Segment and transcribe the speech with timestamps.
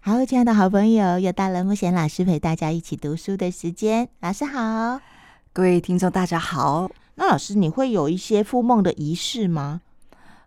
[0.00, 4.08] 好，亲爱的好朋友，又到了木贤老师陪大家一起读书的时间。
[4.20, 5.00] 老师好，
[5.52, 6.88] 各位听众大家好。
[7.16, 9.80] 那老师，你会有一些复梦的仪式吗？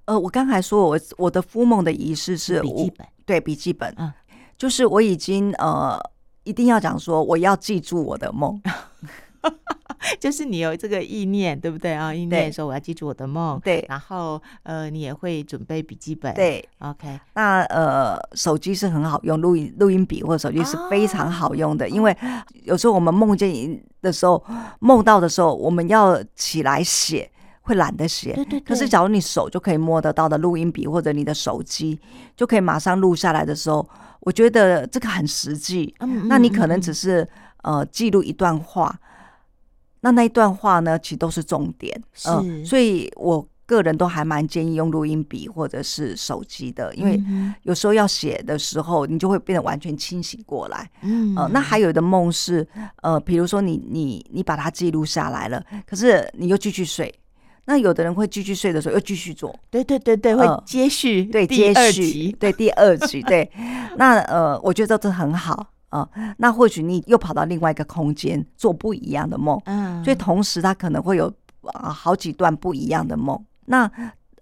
[0.05, 4.11] 呃，我刚才说我我的复梦的仪式是笔记本，对，笔记本，嗯，
[4.57, 5.99] 就是我已经呃
[6.43, 8.59] 一定要讲说我要记住我的梦。
[10.19, 12.13] 就是你有这个意念，对不对啊？
[12.13, 13.85] 意念说我要记住我的梦，对。
[13.87, 16.67] 然后呃，你也会准备笔记本，对。
[16.79, 22.15] OK，那呃，手机是很好用，录音录音笔或者手机是非常好用的，哦、因为
[22.63, 23.51] 有时候我们梦见
[24.01, 24.43] 的时候，
[24.79, 27.29] 梦到的时候，我们要起来写，
[27.61, 28.33] 会懒得写。
[28.33, 28.61] 对对对。
[28.61, 31.99] 可是假如你手就可以摸得到的录音笔或者你的手机，
[32.35, 33.87] 就可以马上录下来的时候，
[34.21, 35.93] 我觉得这个很实际。
[35.99, 36.27] 嗯。
[36.27, 37.27] 那你可能只是
[37.61, 38.99] 呃记录一段话。
[40.01, 47.21] 那那一段话呢，其实都是重点，是、呃，所以我个人都还蛮建议用录音笔或者是手机的，因为
[47.63, 50.89] 有时候要写的时候，你就会变得完全清醒过来。
[51.03, 52.67] 嗯，呃，那还有的梦是，
[53.01, 57.13] 呃，比如说你你你把它记录下来了，可是你又继续睡，
[57.65, 63.49] 那有的人会继续睡的时候又继续做，对对对对，会接续，对，接续，对，第二集，对，
[63.95, 65.67] 那呃，我觉得这很好。
[65.91, 71.27] 啊、呃，那或许你又跑到另外一个空间做不一样的梦，嗯，所以同时它可能会有
[71.61, 73.39] 啊、呃、好几段不一样的梦。
[73.65, 73.89] 那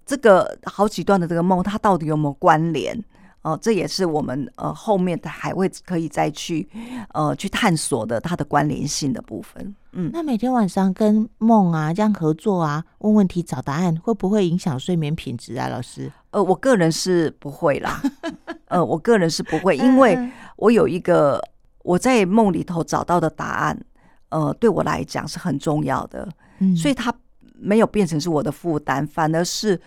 [0.05, 2.97] 这个好几段的这个梦，它到底有没有关联？
[3.41, 6.67] 哦、呃，这也是我们呃后面还会可以再去
[7.13, 9.73] 呃去探索的它的关联性的部分。
[9.93, 15.67] 嗯，那每天晚上跟梦啊这样合作啊，问问题找答案，会不会影响睡眠品质啊？
[15.69, 16.11] 老师？
[16.31, 18.01] 呃，我个人是不会啦，
[18.67, 20.15] 呃，我个人是不会，因为
[20.59, 21.41] 我有一个
[21.83, 23.85] 我在梦里头找到的答案，
[24.29, 26.27] 呃，对我来讲是很重要的，
[26.59, 27.13] 嗯，所以它
[27.53, 29.79] 没有变成是我的负担，反而是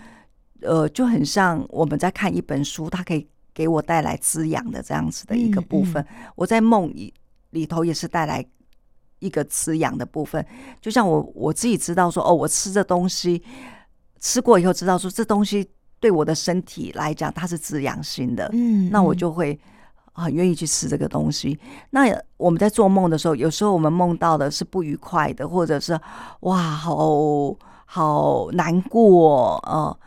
[0.63, 6.05] 呃，就很像我们在看一本书，它可以给我带来滋养的这样子的一个部分。
[6.35, 7.13] 我在梦里
[7.51, 8.45] 里头也是带来
[9.19, 10.45] 一个滋养的部分，
[10.81, 13.43] 就像我我自己知道说，哦，我吃这东西
[14.21, 15.69] 吃过以后，知道说这东西。
[16.03, 19.57] 对我的身体来讲，它是滋养性的，嗯，那我就会
[20.13, 21.59] 很愿意去吃这个东西。
[21.91, 22.05] 那
[22.37, 25.99] 我们在做梦的时候，有时候我们梦到的是不愉快的，或者是
[26.41, 27.57] 哇，好
[27.87, 29.99] 好难过，呃，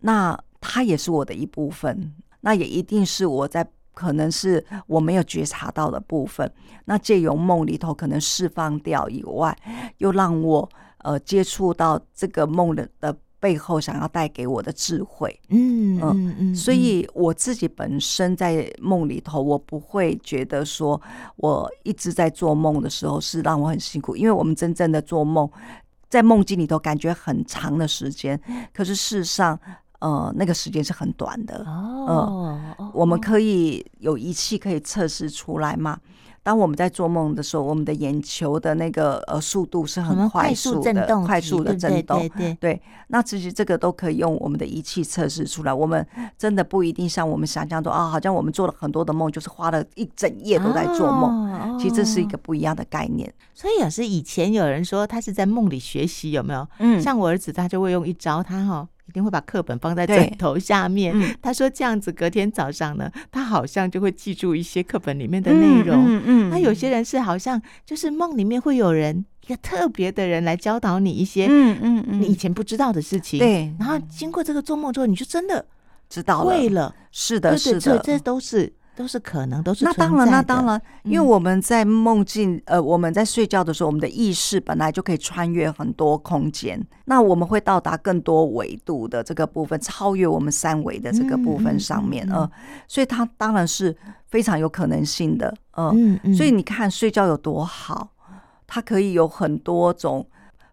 [0.00, 6.52] 那它也是我的一部分，那也一定是我在可能是我没有觉察到的部分。
[6.84, 9.56] 那借由梦里头可能释放掉以外，
[9.98, 10.68] 又让我
[10.98, 13.16] 呃接触到这个梦的的。
[13.40, 21.00] 背后想要带给我的智慧，嗯嗯嗯，所以我自己本身在梦里头，我不会觉得说
[21.36, 25.50] 我一直在做梦的时候是让我很辛苦，因为我们真正的做梦，
[26.10, 28.38] 在梦境里头感觉很长的时间，
[28.74, 29.58] 可是事实上，
[30.00, 31.64] 呃，那个时间是很短的。
[31.66, 35.98] 哦，呃，我们可以有仪器可以测试出来吗？
[36.42, 42.18] 当我们在做梦的时候，我们的眼球的那个呃速度是很快速的，快速的震动。
[42.18, 45.72] 对，对，对，对，那其实这个都可以用我们的仪器测试出来。
[45.72, 46.06] 我们
[46.38, 51.52] 真的不一定像我们想象中啊，好像我们做了很多的梦，就是花了一整夜都在做梦。
[51.52, 53.30] 哦，其实这是一个不一样的概念。
[53.52, 56.66] 所以也是以前有人说他是在梦里学习，有没有？
[56.78, 58.88] 嗯，像我儿子他就会用一招，他哈。
[59.10, 61.12] 一定会把课本放在枕头下面。
[61.14, 66.04] 嗯、他说这样子，隔天早上呢，他好像就会记住一些课本里面的内容。
[66.06, 73.40] 嗯嗯，那、嗯、有些人是好像就是梦里面会有人一个特别的人来教导你一些嗯嗯嗯你以前不知道的事情。
[73.40, 75.66] 对，然后经过这个做梦之后，你就真的
[76.08, 76.94] 知道了会了。
[77.10, 78.72] 是的，是的，这这都是。
[79.00, 92.50] 都是可能，都是那当然，那当然，因为我们在梦境，嗯、呃，我们在睡觉的时候，我们的意识本来就可以穿越很多空间，那我们会到达更多维度的这个部分，超越我们三维的这个部分上面，嗯，呃、
[92.86, 93.96] 所以它当然是
[94.26, 98.10] 非常有可能性的，呃、嗯，嗯，所以你看睡觉有多好，
[98.66, 100.26] 它可以有很多种，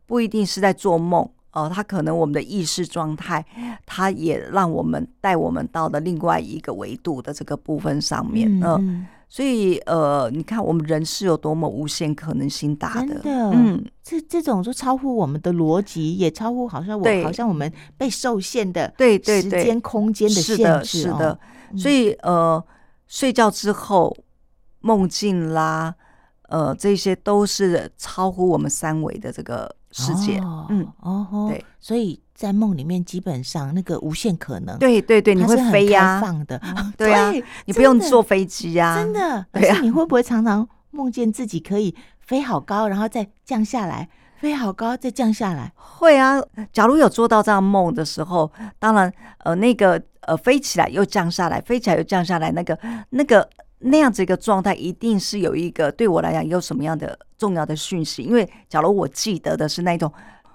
[0.06, 1.30] 不一定是在做梦。
[1.58, 3.44] 哦，他可能我们的意识状态，
[3.84, 21.40] 他也让我们带我们到了另外一个维度的这个部分上面，嗯，嗯，所以呃，你看我们人是有多么无限可能性大的，真的，嗯，这这种就超乎我们的逻辑，也超乎好像我好像我们被受限的对对时间空间的限制，哦，是的，
[21.76, 22.64] 所以呃，
[23.08, 24.16] 睡觉之后
[24.82, 25.96] 梦境啦，
[26.50, 29.76] 呃，这些都是超乎我们三维的这个。
[29.92, 36.62] 世界，哦、嗯，哦，对，所以在梦里面，基本上那个无限可能，对对对，你会飞呀，放的，
[36.98, 37.32] 对啊，
[37.66, 39.46] 你不用坐飞机呀，真的。
[39.52, 44.08] 可是你会不会常常梦见自己可以飞好高，然后再降下来，
[44.38, 45.72] 飞好高再降下来？
[45.76, 46.40] 会啊，
[46.72, 52.78] 假如有做到这样梦的时候，当然，呃，那个呃，飞起来又降下来，飞起来又降下来，那个
[53.12, 53.48] 那个
[53.80, 58.24] 那样子一个状态，一定是有一个对我来讲有什么样的重要的讯息。
[58.24, 60.12] 因为假如我记得的是那种，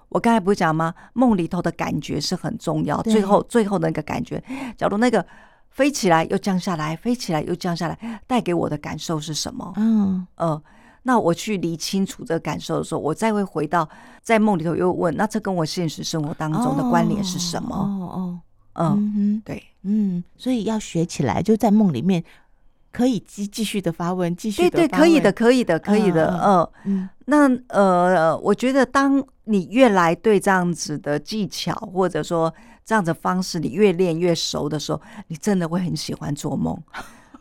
[0.08, 0.92] 我刚才不是讲吗？
[1.12, 4.42] 梦里头的感觉是很重要，最后最后那个感觉，
[4.76, 5.24] 假如那个
[5.70, 9.72] 飞起来又降下来，飞起来又降下来，带给我的感受是什么？
[9.76, 10.60] 嗯呃，
[11.04, 13.88] 那我去理清楚这个感受的时候，我再会回到
[14.20, 17.76] 在梦里头又问，那这跟我现实生活当中的关联是什么？
[17.76, 18.42] 哦
[18.74, 22.24] 哦，嗯嗯，对，嗯，所以要学起来，就在梦里面。
[22.92, 27.08] 可以继继续的发问，继续的对对，可以的，可以的，可以的，嗯嗯。
[27.24, 32.52] 那呃，我觉得当你越来对这样子的技巧，或者说
[32.84, 36.76] 这样子方式，你越练越熟的时候，你真的会很喜欢做梦。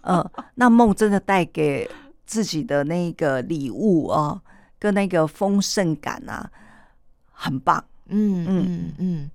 [0.03, 0.25] 嗯，
[0.56, 1.89] 那梦真的带给
[2.25, 4.42] 自己的那个礼物啊，
[4.80, 6.50] 跟那个丰盛感啊，
[7.31, 7.83] 很棒。
[8.07, 9.31] 嗯嗯嗯。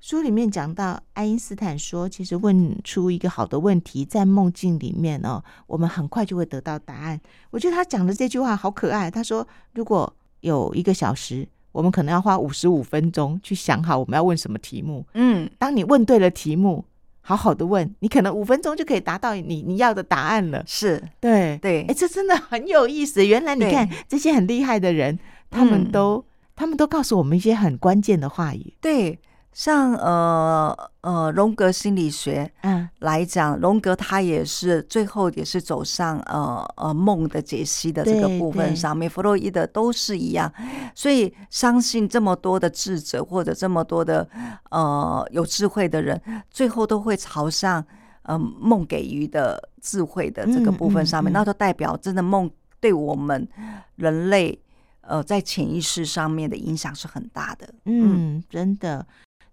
[0.00, 7.20] 书里面讲到，爱因斯坦说，其实问出一个好的问题，在梦境里面哦，我们很快就会得到答案。
[7.50, 9.10] 我觉得他讲的这句话好可爱。
[9.10, 15.04] 他说，如果有一个小时，我们可能要花五十五分钟去想好我们要问什么题目。
[15.14, 16.84] 嗯，当你问对了题目，
[17.20, 20.62] 好好的问，你可能五分钟就可以达到你你要的答案了。
[20.64, 23.26] 是，对对，哎，这真的很有意思。
[23.26, 25.18] 原来你看这些很厉害的人，
[25.50, 26.24] 他们都、嗯、
[26.54, 28.74] 他们都告诉我们一些很关键的话语。
[28.80, 29.18] 对。
[29.58, 32.88] 像呃呃荣格心理学嗯。
[33.00, 40.52] 来讲，荣格他也是最后也是走上呃呃梦的解析的这个部分上面，弗洛伊德都是一样，
[40.94, 44.28] 所以相信这么多的智者或者这么多的
[44.70, 46.20] 呃有智慧的人，
[46.50, 47.84] 最后都会朝向
[48.22, 53.48] 呃梦给予的智慧的这个部分上面，那就代表真的梦对我们
[53.96, 54.56] 人类
[55.00, 59.04] 呃在潜意识上面的影响是很大的，嗯，真的。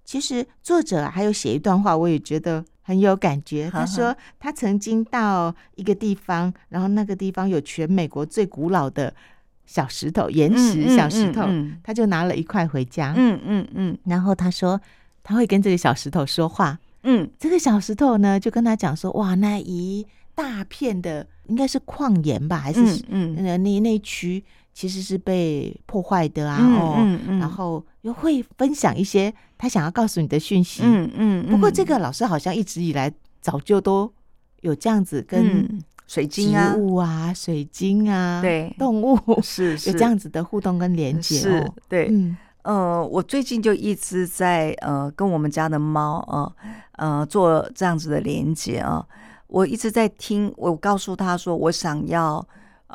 [0.05, 3.69] 其实作者还有写一段话，我也觉得很有感觉。
[3.71, 9.13] 他说他曾经到一个地方，然后那个地方有全美国最古老的
[9.65, 11.41] 小石头，岩石小石头，
[11.83, 13.15] 他就拿了一块回家。
[13.17, 13.97] 嗯嗯嗯。
[14.05, 14.79] 然后他说
[15.23, 16.79] 他会跟这个小石头说话。
[17.01, 20.05] 嗯，这个小石头呢就跟他讲说：“哇，那一
[20.35, 24.43] 大片的应该是矿岩吧，还是嗯那那那区。”
[24.75, 31.45] 其实是被破坏的啊，哦，嗯嗯、然后又会分享一些他想要告诉你的讯息，嗯嗯。
[31.47, 34.11] 嗯不过这个老师好像一直以来早就都
[34.59, 46.51] 有这样子跟水晶啊、植物啊、水晶啊、对 动物是有这样子的互动跟连接，是，对，嗯呃，我最近就一直在呃跟我们家的猫啊
[46.97, 49.07] 呃，呃做这样子的连接啊，
[49.47, 52.45] 我一直在听，我告诉他说我想要。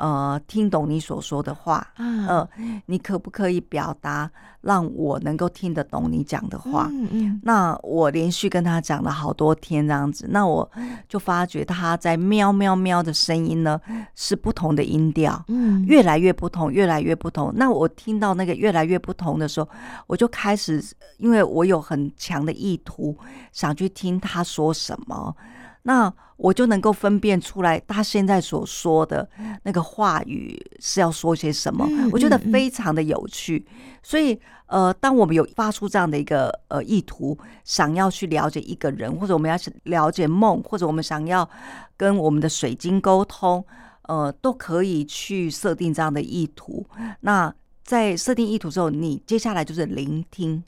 [0.01, 2.49] 呃，听懂你所说的话，嗯、呃，
[2.87, 4.27] 你可不可以表达
[4.61, 6.87] 让我能够听得懂你讲的话？
[6.89, 10.67] 嗯嗯、那我连续跟他讲了好多天这样子，那我
[11.07, 13.79] 就发觉他在喵喵喵的声音呢
[14.15, 17.53] 是不同的音调，嗯，越来越不同，越来越不同。
[17.55, 19.69] 那我听到那个越来越不同的时候，
[20.07, 20.83] 我就开始，
[21.19, 23.15] 因为我有很强的意图
[23.51, 25.35] 想去听他说什么。
[25.83, 29.27] 那我就能够分辨出来，他现在所说的
[29.63, 33.65] 那个话语是要说些什么，我觉得非常的有趣。
[34.01, 41.47] 所以，呃，当我们有发出这样的一个呃意图，想要去了解一个人，或者我们要去了解梦，或者我们想要
[41.95, 43.63] 跟我们的水晶沟通，
[44.03, 46.83] 呃，都可以去设定这样的意图。
[47.19, 47.53] 那
[47.83, 50.63] 在设定意图之后，你接下来就是聆听。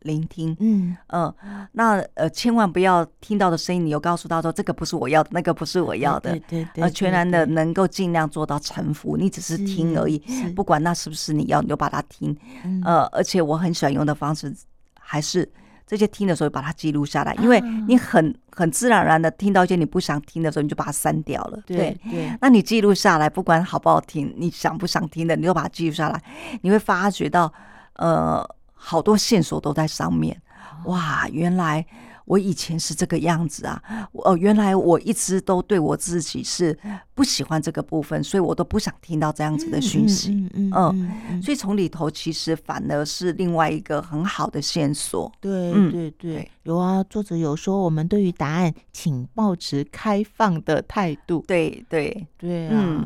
[0.00, 0.96] 聆听，嗯。
[1.08, 1.34] 嗯、呃，
[1.72, 10.18] 那呃，千万不要听到的声音，你又告诉他说这个不是我要的，那个不是我要的，对对对，呃，全然的能够尽量做到臣服，你只是听而已，
[10.54, 14.54] 不管那是不是你要，你就把它听，嗯、呃，而且我很喜欢用的方式，
[14.98, 15.46] 还是
[15.86, 26.22] 这些听的时候把它记录下来，因为你很很自然而然的听到一些你不想听的时候，你就把它删掉了，对对，对，那你记录下来，不管好不好听，你想不想听的，你就把它记录下来，
[26.62, 27.52] 你会发觉到，
[27.94, 28.48] 呃。
[28.82, 30.40] 好多线索都在上面，
[30.86, 31.28] 哇！
[31.28, 31.84] 原来
[32.24, 36.76] 我以前是这个样子啊，哦，原来我一直都对我自己是
[37.14, 40.32] 不喜欢这个部分，所以我都不想听到这样子的讯息。
[40.32, 45.30] 嗯嗯，嗯，嗯，所以从里头其实反而是另外一个很好的线索。
[45.40, 51.44] 对对对，有啊，作者有说，我们对于答案，请保持开放的态度。
[51.46, 53.04] 对对对啊。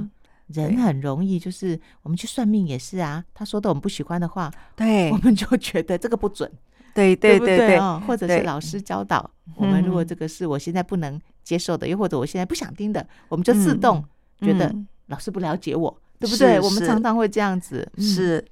[0.54, 3.24] 嗯人很容易，就是我们去算命也是啊。
[3.34, 6.50] 他说的我们不喜欢的话，对，我们就觉得这个不准，
[6.94, 14.02] 对对对对，或者是老师教导我们，如果这个是我现在不能接受的，又或者我现在不想听的，我们就自动
[14.40, 14.74] 觉得
[15.06, 16.60] 老师不了解我，对不对？
[16.60, 18.44] 我们常常会这样子，是。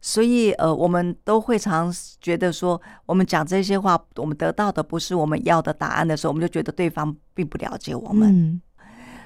[0.00, 8.62] 所以呃，我们都会常觉得说，我们讲这些话，我们得到的不是我们要的答案的时候，我们就觉得对方并不了解我们。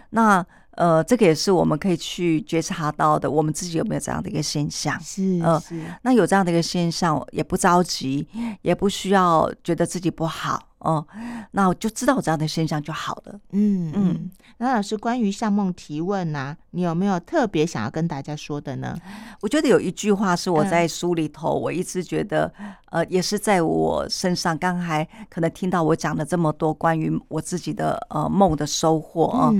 [0.08, 0.44] 那
[0.76, 4.98] 呃，这个也是我们可以去觉察到的，我们自己有没有这样的一个现象？
[5.00, 5.80] 是，呃，是。
[6.02, 8.26] 那有这样的一个现象，也不着急，
[8.62, 10.58] 也不需要觉得自己不好。
[10.82, 11.06] 哦，
[11.52, 13.40] 那我就知道这样的现象就好了。
[13.52, 18.96] 嗯嗯，那老师关于向梦提问呐、啊，你有没有特别想要跟大家说的呢？
[19.40, 22.52] 我觉得有一句话是我在书里头，我一直觉得，
[22.90, 24.56] 呃，也是在我身上。
[24.58, 29.50] 刚才可能听到我讲了这么多关于我自己的呃梦的收获啊、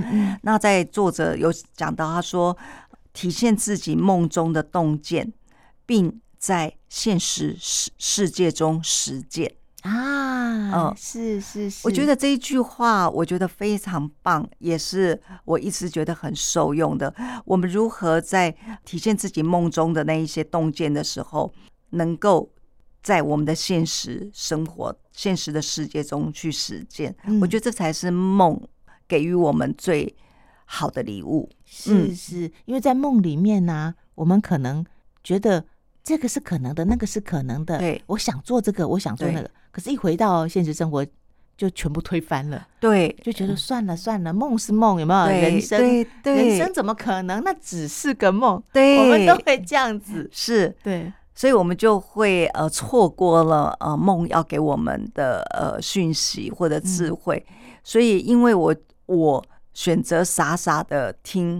[0.43, 2.55] 那在作者有讲到，他说
[3.11, 5.33] 体现自己梦中的洞见，
[5.85, 9.55] 并在现实世世界中实践。
[9.83, 17.13] 啊，嗯，是是是，我觉得这一句话，我觉得非常棒，也是我一直觉得很受用的。
[17.45, 18.49] 我们如何在
[18.85, 21.53] 体现自己梦中的那一些洞见的时候，
[21.91, 22.49] 能够
[23.01, 27.13] 在我们的现实生活、现实的世界中去实践？
[27.25, 28.59] 嗯，我觉得这才是梦
[29.07, 30.15] 给予我们最
[30.65, 31.49] 好的礼物。
[31.65, 34.85] 是是，因为在梦里面呢，啊，我们可能
[35.23, 35.65] 觉得。
[36.05, 37.77] 这个是可能的，那个是可能的。
[37.77, 41.03] 对，我想做这个，我想做那个，可是，一回到现实生活，
[41.57, 42.67] 就全部推翻了。
[42.79, 45.27] 对，就觉得算了算了，梦是梦，有没有？
[45.27, 47.43] 人生，人生怎么可能？
[47.43, 48.61] 那只是个梦。
[48.71, 50.29] 对，我们都会这样子。
[50.31, 57.43] 是，对，所以我们就会呃错过了呃梦要给我们的呃讯息或者智慧。
[57.49, 58.75] 嗯、所以，因为我
[59.07, 61.59] 我选择傻傻的听，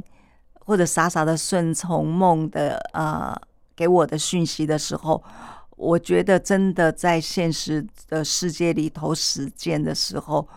[0.66, 3.36] 或者傻傻的顺从梦的呃。
[3.76, 5.22] 给我的讯息的时候，
[5.84, 10.48] 我觉得真的在现实的世界里头实践的时候，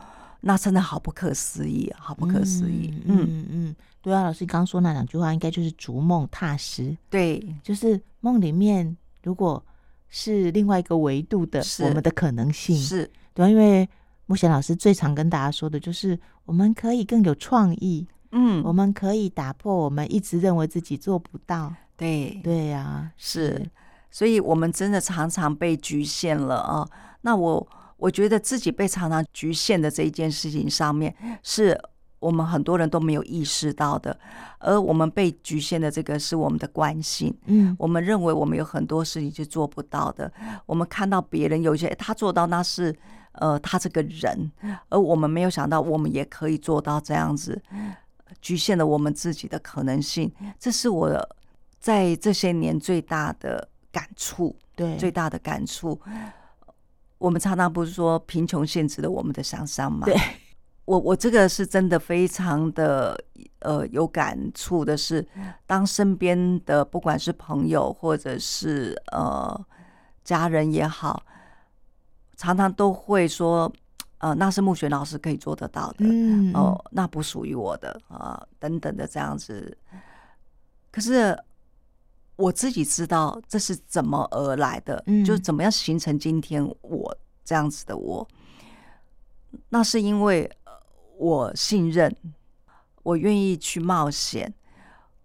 [0.41, 2.95] 那真的好不可思议，好不可思议。
[3.07, 6.97] 嗯嗯嗯，对啊，老师刚刚说那两句话，应该就是逐梦踏实。
[7.11, 9.63] 对，就是梦里面如果
[10.09, 13.89] 是另外一个维度的我们的可能性，是对啊，因为
[14.27, 21.75] 目前老师最常跟大家说的就是，我们可以更有创意，嗯，我们可以打破我们一直认为自己做不到。
[21.97, 23.69] 对对呀、啊，是，
[24.11, 26.89] 所以我们真的常常被局限了啊。
[27.23, 31.79] 那我我觉得自己被常常局限的这一件事情上面，是
[32.19, 34.19] 我们很多人都没有意识到的。
[34.59, 40.33] 而我们被局限的这个是我们的惯性，嗯，我们认为我们有很多事情是做不到的。
[40.65, 42.97] 我们看到别人有一些他做到，那是
[43.33, 44.51] 呃他这个人，
[44.89, 47.61] 而我们没有想到我们也可以做到这样子，
[48.41, 50.33] 局限了我们自己的可能性。
[50.59, 51.29] 这是我。
[51.79, 55.99] 在这些年最大的感触，对，最大的感触，
[57.17, 60.05] 我们常常不是说贫穷限制了我们的想象吗？
[60.05, 60.15] 对，
[60.85, 63.19] 我我这个是真的非常的
[63.61, 65.27] 呃有感触的是，
[65.67, 69.59] 当身边的不管是朋友或者是呃
[70.23, 71.23] 家人也好，
[72.37, 73.73] 常常都会说，
[74.19, 79.75] 呃，那是慕雪老师可以做得到的，嗯，哦、呃，那不属于我的啊、呃，等等的这样子，
[80.93, 81.35] 可是。
[82.37, 88.29] 我自己知道这是怎么而来的，嗯，就是怎么样形成今天我这样子的我。
[89.71, 90.51] 那是因为
[91.17, 92.15] 我信任，
[93.03, 94.53] 我愿意去冒险，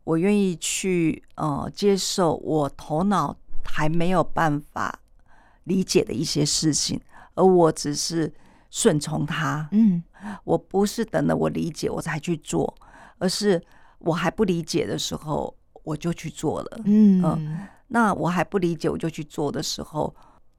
[0.05, 5.01] 我愿意去呃接受我头脑还没有办法
[5.65, 7.01] 理解的一些事情，
[7.33, 8.33] 而我只是
[8.69, 9.67] 顺从他。
[9.73, 10.01] 嗯，
[10.45, 12.73] 我不是等了我理解我才去做，
[13.17, 13.61] 而是
[13.99, 15.53] 我还不理解的时候。
[15.83, 17.39] 我就去做了，嗯、呃，
[17.87, 20.13] 那我还不理解，我就去做的时候，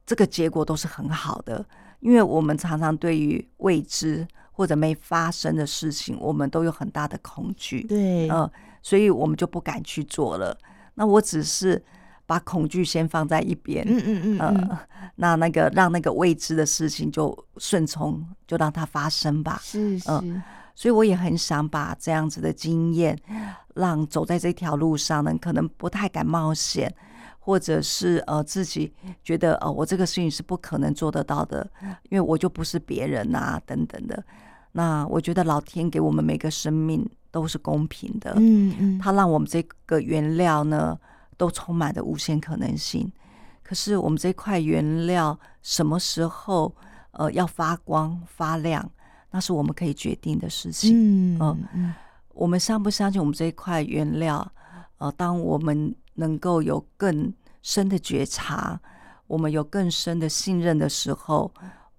[0.05, 1.65] 这个结果都是很好的，
[2.01, 8.53] 因为我们常常对于未知或者没发生的事情，我们都有很大的恐惧，对，嗯、呃，
[8.83, 10.57] 所以我们就不敢去做了。
[10.95, 11.83] 那我只是
[12.27, 14.79] 把恐惧先放在一边，嗯嗯嗯，呃，
[15.17, 20.11] 那那个让那个未知的事情就顺从，就让它发生吧，是是。
[20.11, 20.43] 呃
[20.75, 23.15] 所以我也很想把这样子的经验，
[23.75, 26.93] 让走在这条路上呢，可能不太敢冒险，
[27.39, 31.69] 或者是呃自己觉得呃我这个事情是不可能做得到的，
[32.11, 34.23] 因为我就不是别人啊等等的。
[34.73, 40.99] 那我觉得老天给我们每个生命都是公平的，嗯嗯，他让我们这个原料呢
[41.37, 43.11] 都充满着无限可能性。
[43.63, 46.75] 可是我们这块原料什么时候
[47.13, 48.91] 呃要发光发亮？
[49.35, 51.39] 那是我们可以决定的事情。
[51.39, 51.95] 嗯嗯，
[52.35, 54.51] 我们相不相信我们这一块原料？
[54.99, 58.81] 呃，当我们能够有更深的觉察，
[59.27, 61.53] 我们有更深的信任的时候，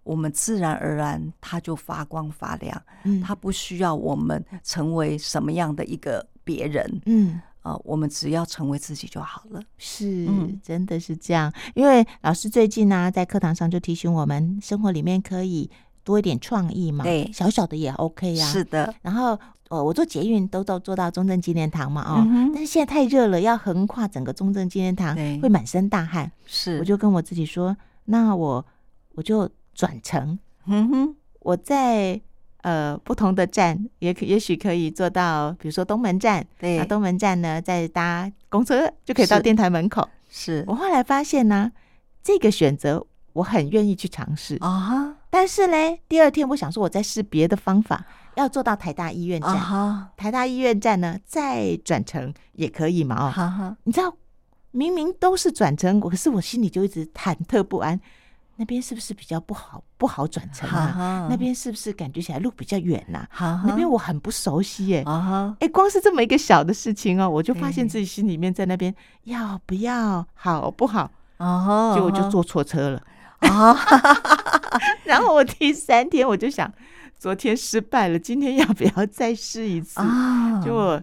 [0.04, 2.82] 我们自然而然它就发光发亮。
[3.04, 7.02] 嗯，它不需要我们成为什么样的一个别人。
[7.06, 9.62] 嗯，呃，我们只要成为自己就好了。
[9.78, 10.28] 是，
[10.64, 11.52] 真的是这样。
[11.76, 15.70] 因为老师最近呢，在课堂上就提醒我们，生活里面可以。
[16.06, 18.52] 多一点创意嘛，对，小小的也 OK 呀、啊。
[18.52, 18.94] 是的。
[19.02, 19.40] 然后
[19.74, 26.32] 呃，我坐捷运都到坐到中正纪念堂嘛，哦，嗯、但是现在太热了，要横跨整个中正纪念堂，会满身大汗。
[26.46, 27.76] 是，我就跟我自己说，
[28.06, 28.64] 那我
[29.16, 30.38] 我就转乘，
[30.68, 32.22] 嗯哼，我在
[32.62, 40.08] 呃不同的站，也可也许可以坐到，比如说东门站，对，那东门站呢，再搭公车就可以到电台门口。
[40.30, 41.72] 是，是我后来发现呢，
[42.22, 43.04] 这个选择
[43.34, 45.18] 我很愿意去尝试啊。
[45.32, 49.52] 但是呢，第二天我想说，我再试别的方法，要坐到台大医院站。
[49.56, 50.06] Uh-huh.
[50.18, 53.16] 台大医院站呢，再转乘也可以嘛？
[53.16, 53.76] 哦，uh-huh.
[53.84, 54.16] 你知道，
[54.72, 58.00] 明明都是转乘，可是我心里就一直忐忑不安。
[58.56, 61.30] 那边是不是比较不好，不好转乘啊？Uh-huh.
[61.30, 63.28] 那边是不是感觉起来路比较远呐？
[63.32, 63.68] 啊？Uh-huh.
[63.68, 65.04] 那边我很不熟悉耶。
[65.60, 71.10] 哎，光是这么一个小的事情哦，我就发现自己心里面在那边要不要，好不好？
[71.38, 71.94] 啊哈！
[71.96, 73.02] 结果我就坐错车了。
[73.40, 73.76] 啊，
[75.04, 76.72] 然后我第三天我就想，
[77.24, 80.02] 昨天失败了，今天要不要再试一次？
[80.02, 81.02] 啊，就我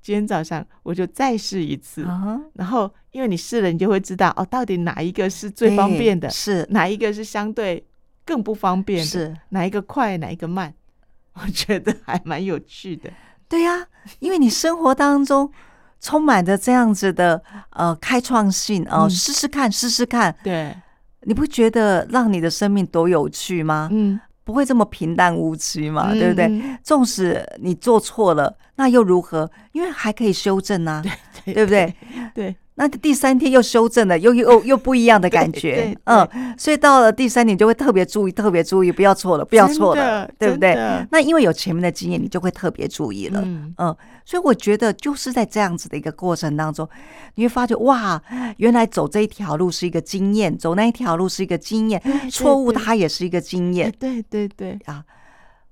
[0.00, 2.04] 今天早上我就再试一次。
[2.04, 7.86] 啊，然后因为你试了，你就会知道哦，到底哪一个是最方便的，是哪一个是相对
[8.24, 10.72] 更不方便的，是哪一个快，哪一个慢？
[11.36, 13.10] 我觉得还蛮有趣的。
[13.46, 13.86] 对呀，
[14.20, 15.52] 因为你生活当中
[16.00, 20.74] 充满着这样子的呃开创性哦，嗯，试试看，试试看，对。
[21.22, 23.88] 你不觉得让你的生命多有趣吗？
[23.92, 26.50] 嗯，不会这么平淡无奇嘛，嗯、对不对？
[26.82, 29.50] 纵使你做错了，那又如何？
[29.72, 31.02] 因为还可以修正啊，
[31.44, 31.94] 对，对，对，对不对？
[32.34, 32.56] 对。
[32.78, 40.74] 那第三天又修正了，又又又不一样的感觉，嗯，所以到了第三年就会特别注意，特别注意，不要错了，不要错了，对不对？
[41.10, 46.88] 那因为有前面的经验，你就会特别注意了，嗯，嗯，所以我觉得就是在这样子的一个过程当中，
[47.34, 48.22] 你会发觉哇，
[48.58, 54.78] 原来走这一条路是一个经验，走那一条路是一个经验，错误它也是一个经验，对对对。
[54.84, 55.04] 啊，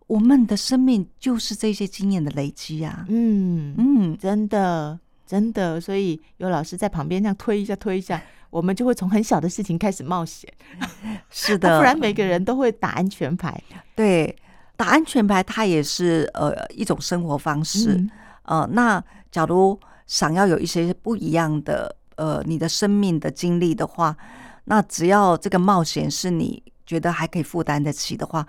[0.09, 4.99] 我们的生命就是这些经验的累积啊，嗯嗯，真的。
[5.27, 10.49] 真的，所以有老师在旁边这样推一下推一下，我们就会从很小的事情开始冒险。
[11.29, 13.61] 是 的，不然每个人都会打安全牌。
[13.95, 14.35] 对，
[14.77, 17.95] 打安全牌它也是呃一种生活方式。
[17.95, 18.11] 嗯、
[18.45, 24.17] 呃，那假如想要有一些不一样的呃你的生命的经历的话，
[24.65, 28.47] 那只要这个冒险是你觉得还可以负担得起的话。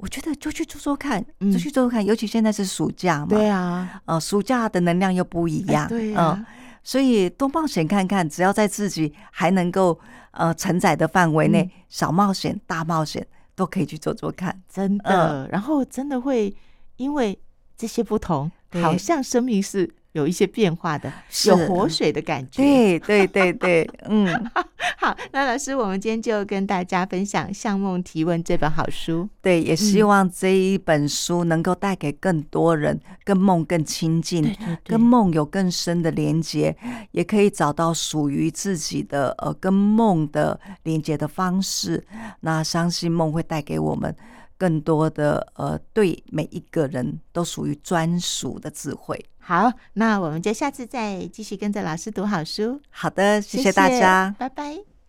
[0.00, 6.46] 我觉得就去做做看，就去做做看，嗯、尤其现在是暑假嘛，对啊，呃，暑假的能量又不一样，哎、对啊、呃，
[6.82, 9.98] 所以多冒险看看，只要在自己还能够
[10.30, 16.54] 呃承载的范围内，嗯、小冒险、大冒险都可以去做做看，真的，呃、然后真的会
[16.96, 17.38] 因为
[17.76, 19.90] 这些不同，好像生命是。
[20.12, 21.12] 有一些变化的，
[21.46, 22.60] 有活水的感觉。
[22.60, 24.26] 对对对对，嗯，
[24.98, 29.28] 好，那老师，我们今天就跟大家分享《向梦提问》这本好书。
[29.40, 36.76] 对，也希望这一本书能够带给更多人跟梦更亲近，对对对，跟梦有更深的连接，
[37.12, 42.04] 也可以找到属于自己的呃跟梦的连接的方式。
[42.40, 44.12] 那相信梦会带给我们
[44.60, 49.18] 更多的呃，对每一个人都属于专属的智慧。
[49.38, 52.78] 好，那我们就下次再继续跟着老师读好书。
[52.90, 54.99] 好的，谢谢大家，谢谢，拜拜。